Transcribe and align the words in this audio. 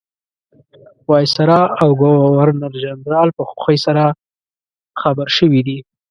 وایسرا 1.09 1.61
او 1.81 1.89
ګورنرجنرال 2.01 3.29
په 3.37 3.43
خوښۍ 3.49 3.77
سره 3.85 4.03
خبر 5.01 5.27
شوي 5.37 5.61
دي. 5.67 5.77